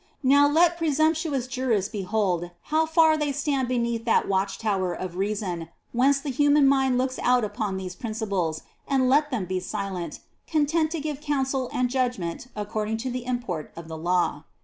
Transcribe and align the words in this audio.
Now 0.23 0.47
let 0.49 0.79
presumptuous 0.79 1.45
jurists 1.45 1.91
behold 1.91 2.49
how 2.73 2.87
far 2.87 3.15
they 3.15 3.31
stand 3.31 3.67
beneath 3.67 4.03
that 4.05 4.27
watch 4.27 4.57
tower 4.57 4.95
of 4.95 5.15
reason 5.15 5.69
whence 5.91 6.19
the 6.19 6.31
human 6.31 6.67
mind 6.67 6.97
looks 6.97 7.19
out 7.19 7.43
upon 7.43 7.77
these 7.77 7.93
principles, 7.93 8.63
and 8.87 9.07
let 9.11 9.29
them 9.29 9.45
be 9.45 9.59
silent, 9.59 10.21
content 10.47 10.89
to 10.93 10.99
give 10.99 11.21
counsel 11.21 11.69
and 11.71 11.87
judgment 11.91 12.47
according 12.55 12.97
to 12.97 13.11
the 13.11 13.25
import 13.25 13.71
of 13.75 13.87
the 13.87 13.97
law. 13.99 14.45